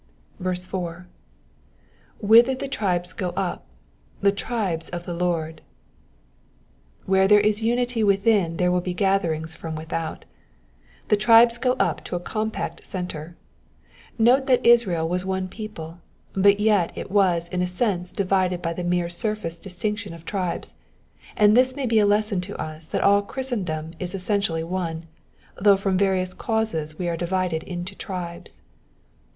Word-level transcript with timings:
4. 0.39 0.43
^* 0.43 1.07
Whither 2.23 2.55
the 2.55 2.67
tribes 2.67 3.13
go 3.13 3.29
up, 3.37 3.67
the 4.19 4.31
tribes 4.31 4.89
of 4.89 5.03
the 5.03 5.13
Lord." 5.13 5.61
When 7.05 7.27
there 7.27 7.39
is 7.39 7.61
unity 7.61 8.03
within 8.03 8.57
there 8.57 8.71
will 8.71 8.81
be 8.81 8.95
gatherings 8.95 9.53
from 9.53 9.75
without: 9.75 10.25
the 11.09 11.15
tribes 11.15 11.59
go 11.59 11.73
up 11.73 12.03
to 12.05 12.15
a 12.15 12.19
compact 12.19 12.83
centre. 12.83 13.35
Note 14.17 14.47
that 14.47 14.65
Israel 14.65 15.07
was 15.07 15.23
one 15.23 15.47
people, 15.47 15.99
but 16.33 16.59
yet 16.59 16.91
it 16.97 17.11
was 17.11 17.47
in 17.49 17.61
a 17.61 17.67
sense 17.67 18.11
divided 18.11 18.59
by 18.59 18.73
the 18.73 18.83
mere 18.83 19.07
surface 19.07 19.59
distinction 19.59 20.15
of 20.15 20.25
tribes; 20.25 20.73
and 21.37 21.55
this 21.55 21.75
may 21.75 21.85
be 21.85 21.99
a 21.99 22.07
lesson 22.07 22.41
to 22.41 22.59
us 22.59 22.87
that 22.87 23.03
all 23.03 23.21
Christendom 23.21 23.91
is 23.99 24.15
essentially 24.15 24.63
one, 24.63 25.05
though 25.59 25.77
from 25.77 25.95
various 25.95 26.33
causes 26.33 26.97
we 26.97 27.07
are 27.07 27.15
divided 27.15 27.61
into 27.61 27.93
tribes. 27.93 28.61